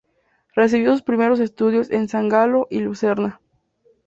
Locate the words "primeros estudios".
1.03-1.91